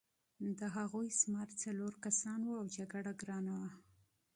[0.59, 3.69] د هغوی شمېر څلور کسان وو او جګړه ګرانه وه